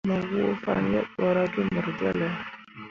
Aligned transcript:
Mo 0.07 0.15
woo 0.31 0.53
fan 0.63 0.83
yeɓ 0.93 1.07
ɓo 1.17 1.25
ra 1.35 1.43
ge 1.53 1.61
mor 1.73 1.87
jolle. 1.97 2.27